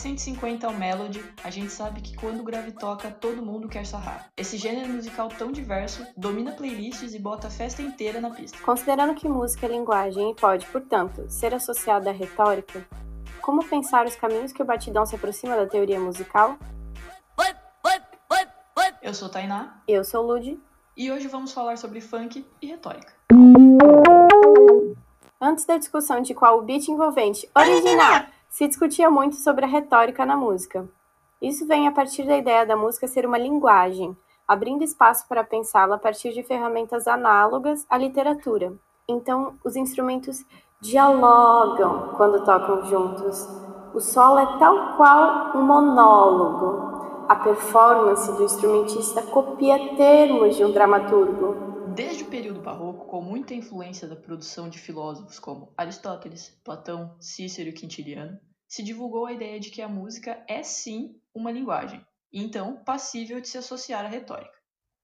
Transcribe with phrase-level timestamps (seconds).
[0.00, 3.84] funk 150 ao melody, a gente sabe que quando o grave toca, todo mundo quer
[3.84, 4.28] sarrar.
[4.36, 8.58] Esse gênero musical tão diverso domina playlists e bota a festa inteira na pista.
[8.62, 12.86] Considerando que música é linguagem e pode, portanto, ser associada à retórica,
[13.42, 16.58] como pensar os caminhos que o batidão se aproxima da teoria musical?
[19.02, 19.82] Eu sou Tainá.
[19.88, 20.58] Eu sou Lud.
[20.96, 23.12] E hoje vamos falar sobre funk e retórica.
[25.40, 30.26] Antes da discussão de qual o beat envolvente original se discutia muito sobre a retórica
[30.26, 30.86] na música.
[31.40, 34.14] Isso vem a partir da ideia da música ser uma linguagem,
[34.46, 38.74] abrindo espaço para pensá-la a partir de ferramentas análogas à literatura.
[39.08, 40.44] Então, os instrumentos
[40.80, 43.48] dialogam quando tocam juntos.
[43.94, 47.26] O solo é tal qual um monólogo.
[47.28, 51.70] A performance do instrumentista copia termos de um dramaturgo.
[51.94, 57.68] Desde o período barroco, com muita influência da produção de filósofos como Aristóteles, Platão, Cícero
[57.68, 58.38] e Quintiliano,
[58.70, 62.00] se divulgou a ideia de que a música é sim uma linguagem,
[62.32, 64.56] e então passível de se associar à retórica.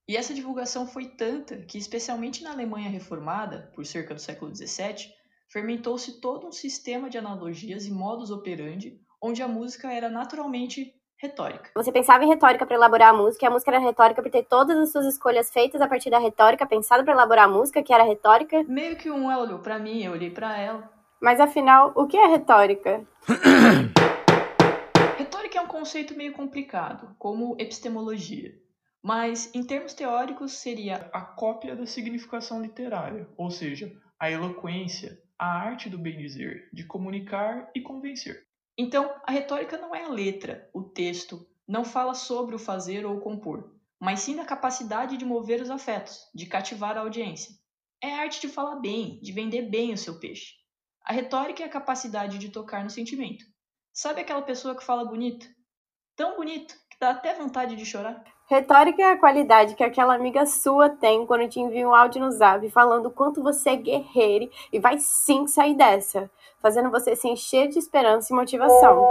[0.09, 5.13] E essa divulgação foi tanta que, especialmente na Alemanha reformada, por cerca do século XVII,
[5.51, 11.71] fermentou-se todo um sistema de analogias e modus operandi onde a música era naturalmente retórica.
[11.75, 14.45] Você pensava em retórica para elaborar a música, e a música era retórica por ter
[14.45, 17.93] todas as suas escolhas feitas a partir da retórica, pensada para elaborar a música, que
[17.93, 18.63] era retórica.
[18.63, 20.96] Meio que um ela olhou para mim, eu olhei para ela.
[21.21, 23.07] Mas afinal, o que é retórica?
[25.17, 28.55] retórica é um conceito meio complicado, como epistemologia.
[29.03, 35.47] Mas, em termos teóricos, seria a cópia da significação literária, ou seja, a eloquência, a
[35.47, 38.45] arte do bem dizer, de comunicar e convencer.
[38.77, 43.17] Então, a retórica não é a letra, o texto, não fala sobre o fazer ou
[43.17, 47.55] o compor, mas sim da capacidade de mover os afetos, de cativar a audiência.
[48.03, 50.66] É a arte de falar bem, de vender bem o seu peixe.
[51.07, 53.45] A retórica é a capacidade de tocar no sentimento.
[53.93, 55.47] Sabe aquela pessoa que fala bonito?
[56.17, 58.25] Tão bonito que dá até vontade de chorar.
[58.51, 62.33] Retórica é a qualidade que aquela amiga sua tem quando te envia um áudio no
[62.33, 66.29] zap falando o quanto você é guerreiro e vai sim sair dessa
[66.61, 69.05] fazendo você se encher de esperança e motivação.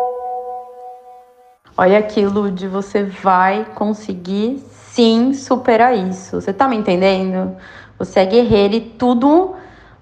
[1.78, 6.42] Olha aquilo de você vai conseguir sim superar isso.
[6.42, 7.56] Você tá me entendendo?
[7.98, 9.56] Você é guerreiro e tudo,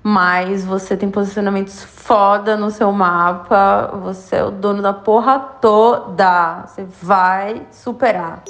[0.04, 3.88] mas você tem posicionamentos foda no seu mapa.
[4.04, 6.66] Você é o dono da porra toda.
[6.68, 8.44] Você vai superar.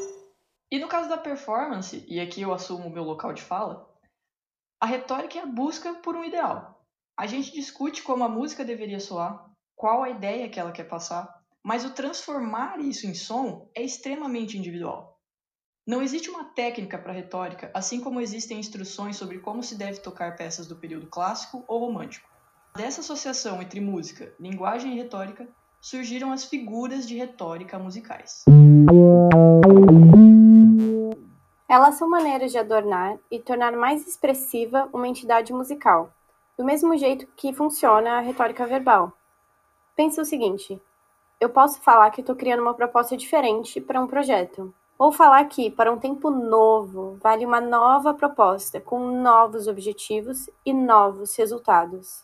[0.72, 3.88] E no caso da performance, e aqui eu assumo o meu local de fala,
[4.82, 6.84] a retórica é a busca por um ideal.
[7.16, 11.42] A gente discute como a música deveria soar, qual a ideia que ela quer passar,
[11.64, 15.13] mas o transformar isso em som é extremamente individual.
[15.86, 20.38] Não existe uma técnica para retórica, assim como existem instruções sobre como se deve tocar
[20.38, 22.30] peças do período clássico ou romântico.
[22.74, 25.46] Dessa associação entre música, linguagem e retórica,
[25.82, 28.46] surgiram as figuras de retórica musicais.
[31.68, 36.14] Elas são maneiras de adornar e tornar mais expressiva uma entidade musical,
[36.58, 39.12] do mesmo jeito que funciona a retórica verbal.
[39.98, 40.82] Pensa o seguinte:
[41.42, 44.74] eu posso falar que estou criando uma proposta diferente para um projeto.
[45.04, 50.72] Ou falar que, para um tempo novo, vale uma nova proposta, com novos objetivos e
[50.72, 52.24] novos resultados.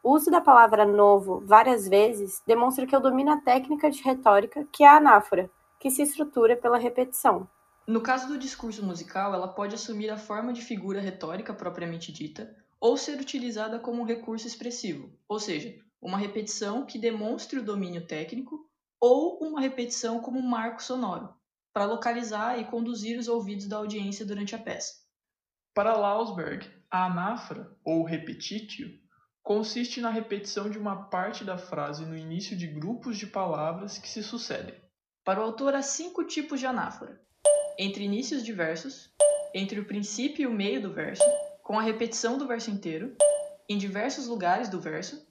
[0.00, 4.64] O uso da palavra novo várias vezes demonstra que eu domino a técnica de retórica,
[4.70, 7.48] que é a anáfora, que se estrutura pela repetição.
[7.84, 12.54] No caso do discurso musical, ela pode assumir a forma de figura retórica propriamente dita,
[12.78, 18.06] ou ser utilizada como um recurso expressivo, ou seja, uma repetição que demonstre o domínio
[18.06, 18.64] técnico
[19.00, 21.34] ou uma repetição como um marco sonoro,
[21.74, 24.94] para localizar e conduzir os ouvidos da audiência durante a peça.
[25.74, 28.88] Para Lausberg, a anáfora, ou repetitio,
[29.42, 34.08] consiste na repetição de uma parte da frase no início de grupos de palavras que
[34.08, 34.80] se sucedem.
[35.24, 37.20] Para o autor, há cinco tipos de anáfora:
[37.76, 39.10] entre inícios de versos,
[39.52, 41.24] entre o princípio e o meio do verso,
[41.60, 43.16] com a repetição do verso inteiro,
[43.68, 45.26] em diversos lugares do verso,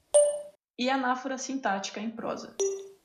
[0.77, 2.53] e anáfora sintática em prosa.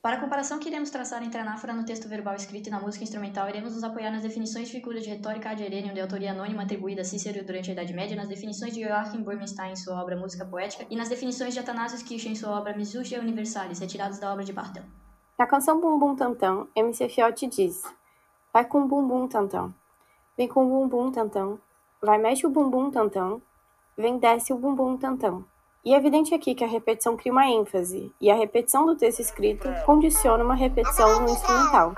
[0.00, 2.80] Para a comparação que iremos traçar entre a anáfora no texto verbal escrito e na
[2.80, 6.30] música instrumental, iremos nos apoiar nas definições de figuras de retórica ad Herenium de autoria
[6.30, 10.00] anônima atribuída a Cícero durante a Idade Média, nas definições de Joachim Bernstein em sua
[10.00, 14.20] obra Música Poética e nas definições de Athanasius Kircher em sua obra Misugia Universalis, retiradas
[14.20, 14.84] da obra de Bartel.
[15.36, 17.82] Na canção Bumbum Tantão, MC Fiote diz:
[18.52, 19.74] Vai com bumbum tantão,
[20.36, 21.60] vem com bumbum tantão,
[22.00, 23.42] Vai mexe o bumbum tantão,
[23.96, 25.44] vem desce o bumbum tantão.
[25.84, 29.20] E é evidente aqui que a repetição cria uma ênfase, e a repetição do texto
[29.20, 31.94] escrito condiciona uma repetição no instrumental.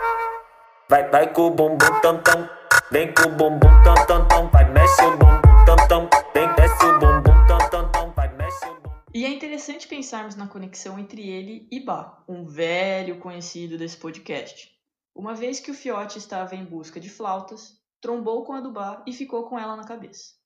[0.88, 2.48] Vai, vai com o bumbum tantão,
[2.90, 8.12] vem com o bumbum tantão, vai mexe o bumbum tantão, vem desce o bumbum tantão,
[8.14, 8.90] vai mexe o bumbum.
[9.14, 13.96] E é interessante interessante pensarmos na conexão entre ele e Bach, um velho conhecido desse
[13.96, 14.70] podcast.
[15.14, 19.02] Uma vez que o Fiote estava em busca de flautas, trombou com a do Bach
[19.06, 20.39] e ficou com ela na cabeça.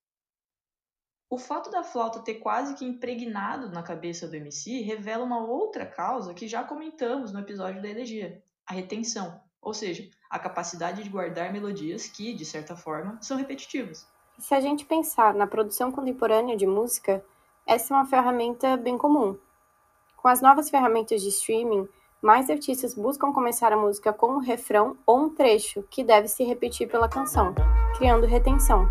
[1.29, 5.87] O fato da flauta ter quase que impregnado na cabeça do MC revela uma outra
[5.87, 11.09] causa que já comentamos no episódio da elegia, a retenção, ou seja, a capacidade de
[11.09, 14.07] guardar melodias que, de certa forma, são repetitivas.
[14.39, 17.25] Se a gente pensar na produção contemporânea de música,
[17.67, 19.39] essa é uma ferramenta bem comum.
[20.17, 21.89] Com as novas ferramentas de streaming,
[22.21, 26.43] mais artistas buscam começar a música com um refrão ou um trecho que deve se
[26.43, 27.55] repetir pela canção,
[27.97, 28.89] criando retenção.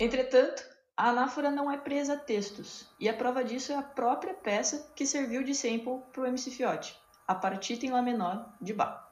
[0.00, 0.62] Entretanto,
[0.96, 4.92] a anáfora não é presa a textos, e a prova disso é a própria peça
[4.96, 6.96] que serviu de sample para o MC Fiote,
[7.26, 9.07] a partita em Lá menor de Bach.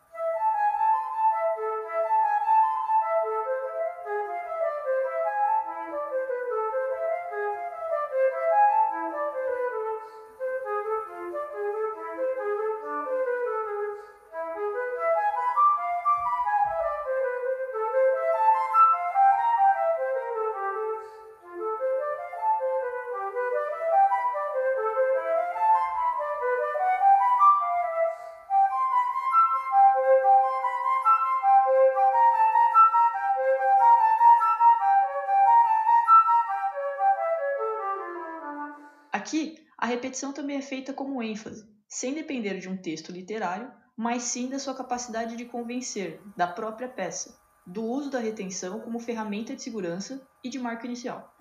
[39.97, 44.59] Repetição também é feita como ênfase, sem depender de um texto literário, mas sim da
[44.59, 47.35] sua capacidade de convencer, da própria peça,
[47.67, 51.35] do uso da retenção como ferramenta de segurança e de marca inicial.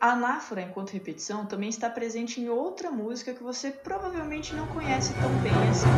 [0.00, 5.12] A anáfora, enquanto repetição, também está presente em outra música que você provavelmente não conhece
[5.14, 5.88] tão bem assim.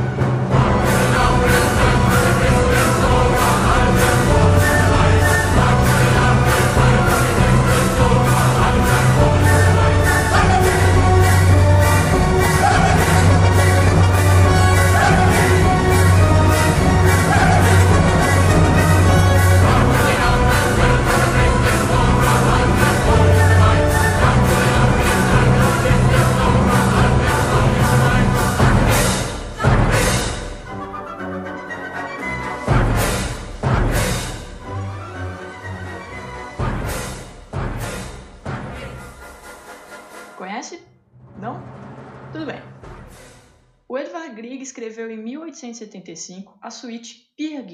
[44.61, 47.65] Grieg escreveu em 1875 a suíte Peer.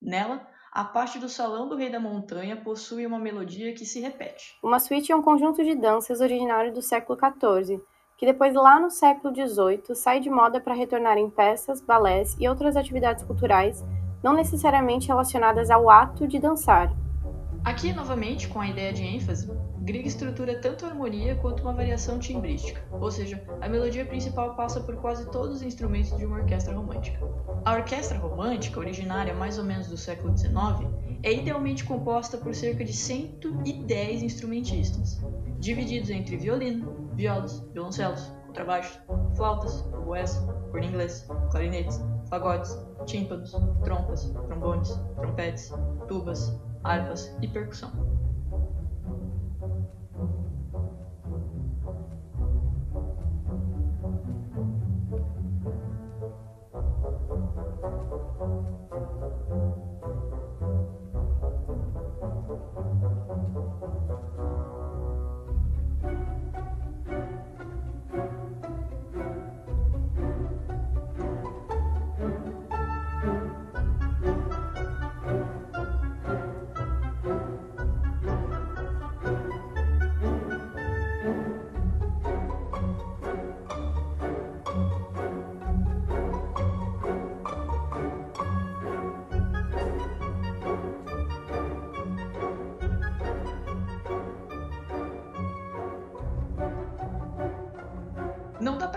[0.00, 4.56] Nela, a parte do Salão do Rei da Montanha possui uma melodia que se repete.
[4.62, 7.80] Uma suíte é um conjunto de danças originário do século XIV,
[8.16, 12.48] que depois, lá no século XVIII, sai de moda para retornar em peças, balés e
[12.48, 13.84] outras atividades culturais,
[14.22, 16.94] não necessariamente relacionadas ao ato de dançar.
[17.66, 22.16] Aqui, novamente, com a ideia de ênfase, Grieg estrutura tanto a harmonia quanto uma variação
[22.16, 26.72] timbrística, ou seja, a melodia principal passa por quase todos os instrumentos de uma orquestra
[26.72, 27.18] romântica.
[27.64, 30.88] A orquestra romântica, originária mais ou menos do século XIX,
[31.24, 35.20] é idealmente composta por cerca de 110 instrumentistas,
[35.58, 38.96] divididos entre violino, violas, violoncelos, contrabaixos,
[39.34, 40.36] flautas, oboés,
[40.70, 43.50] corno inglês, clarinetes, fagotes, tímpanos,
[43.82, 45.72] trompas, trombones, trompetes,
[46.06, 47.92] tubas, harpas e percussão.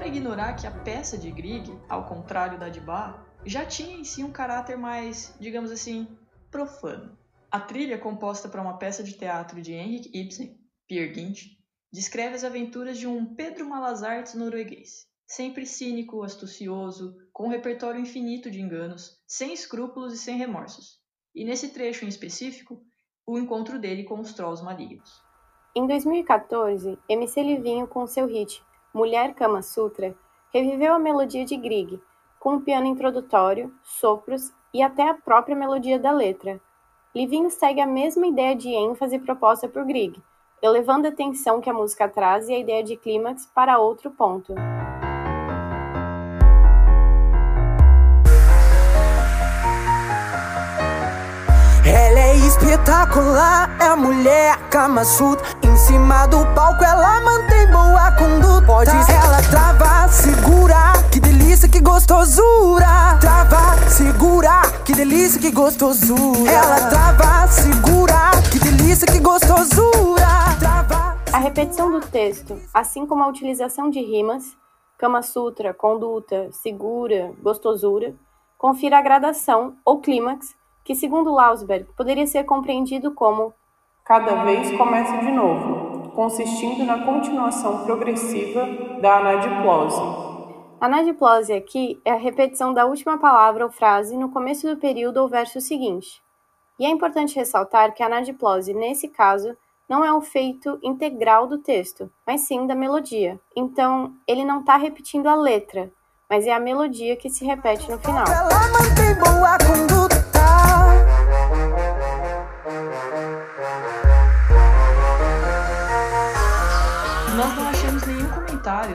[0.09, 4.23] Ignorar que a peça de Grieg, ao contrário da de Bach, já tinha em si
[4.23, 6.07] um caráter mais, digamos assim,
[6.51, 7.17] profano.
[7.51, 11.43] A trilha, composta para uma peça de teatro de Henrik Ibsen, Peer Gynt,
[11.91, 18.01] descreve as aventuras de um Pedro Malas Artes norueguês, sempre cínico, astucioso, com um repertório
[18.01, 20.99] infinito de enganos, sem escrúpulos e sem remorsos.
[21.33, 22.81] E nesse trecho em específico,
[23.25, 25.09] o encontro dele com os trolls malignos.
[25.75, 30.15] Em 2014, MC Livinho, com seu hit Mulher Kama Sutra,
[30.51, 32.01] reviveu a melodia de Grieg,
[32.39, 36.59] com um piano introdutório, sopros e até a própria melodia da letra.
[37.15, 40.21] Livinho segue a mesma ideia de ênfase proposta por Grieg,
[40.61, 44.55] elevando a tensão que a música traz e a ideia de clímax para outro ponto.
[52.69, 58.65] Espetacular, é a mulher Kama Sutra Em cima do palco ela mantém boa conduta.
[58.65, 63.17] Pode ela trava, segura, que delícia, que gostosura.
[63.19, 66.51] Trava, segura, que delícia, que gostosura.
[66.51, 70.27] Ela trava, segura, que delícia, que gostosura.
[70.59, 74.43] Trava, A repetição do texto, assim como a utilização de rimas
[74.97, 78.13] Kama Sutra, conduta, segura, gostosura
[78.59, 80.53] confira a gradação ou clímax
[80.89, 83.53] que, segundo Lausberg, poderia ser compreendido como
[84.03, 88.67] cada vez começa de novo, consistindo na continuação progressiva
[88.99, 90.01] da anadiplose.
[90.81, 95.27] Anadiplose aqui é a repetição da última palavra ou frase no começo do período ou
[95.27, 96.23] verso seguinte.
[96.79, 99.55] E é importante ressaltar que a anadiplose, nesse caso,
[99.87, 103.39] não é o feito integral do texto, mas sim da melodia.
[103.55, 105.91] Então, ele não está repetindo a letra,
[106.27, 108.25] mas é a melodia que se repete no final.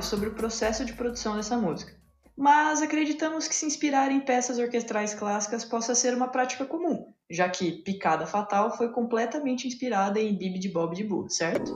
[0.02, 1.92] Sobre o processo de produção dessa música,
[2.36, 7.48] mas acreditamos que se inspirar em peças orquestrais clássicas possa ser uma prática comum, já
[7.48, 11.72] que Picada Fatal foi completamente inspirada em Bibi de Bob de Boo, certo?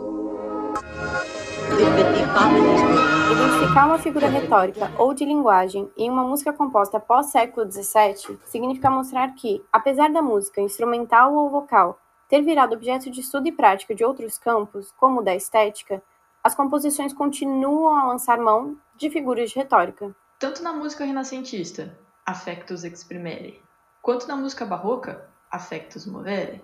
[3.33, 9.35] Identificar uma figura retórica ou de linguagem em uma música composta pós-século XVII significa mostrar
[9.35, 14.05] que, apesar da música, instrumental ou vocal, ter virado objeto de estudo e prática de
[14.05, 16.01] outros campos, como o da estética,
[16.43, 20.15] as composições continuam a lançar mão de figuras de retórica.
[20.39, 23.63] Tanto na música renascentista, Affectus Exprimere,
[24.01, 26.63] quanto na música barroca, Affectus Movere,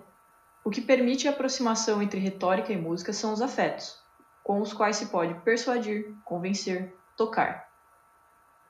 [0.63, 3.99] o que permite a aproximação entre retórica e música são os afetos,
[4.43, 7.69] com os quais se pode persuadir, convencer, tocar.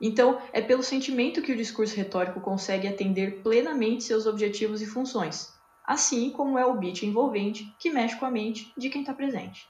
[0.00, 5.54] Então, é pelo sentimento que o discurso retórico consegue atender plenamente seus objetivos e funções,
[5.84, 9.66] assim como é o beat envolvente que mexe com a mente de quem está presente.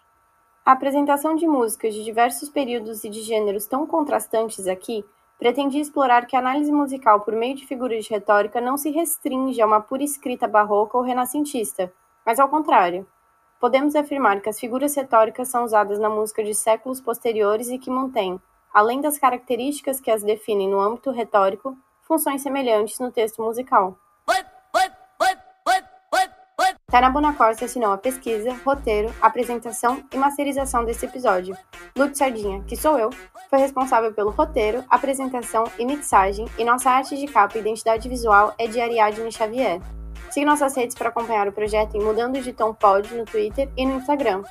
[0.66, 5.04] A apresentação de músicas de diversos períodos e de gêneros tão contrastantes aqui
[5.38, 9.62] pretendia explorar que a análise musical por meio de figuras de retórica não se restringe
[9.62, 11.92] a uma pura escrita barroca ou renascentista,
[12.24, 13.06] mas ao contrário.
[13.60, 17.88] Podemos afirmar que as figuras retóricas são usadas na música de séculos posteriores e que
[17.88, 18.40] mantêm,
[18.74, 23.96] além das características que as definem no âmbito retórico, funções semelhantes no texto musical.
[26.88, 31.56] Tara Bonacorte assinou a pesquisa, roteiro, apresentação e masterização desse episódio.
[31.98, 33.10] Lute Sardinha, que sou eu,
[33.50, 38.54] foi responsável pelo roteiro, apresentação e mixagem, e nossa arte de capa e identidade visual
[38.56, 39.80] é de Ariadne Xavier.
[40.30, 43.84] Siga nossas redes para acompanhar o projeto em Mudando de Tom Pod no Twitter e
[43.84, 44.44] no Instagram.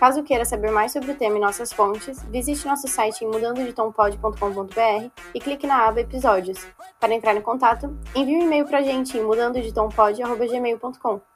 [0.00, 5.10] Caso queira saber mais sobre o tema e nossas fontes, visite nosso site em mudandodetompod.com.br
[5.34, 6.66] e clique na aba Episódios.
[6.98, 11.33] Para entrar em contato, envie um e-mail para a gente em mudandodetompod.gmail.com.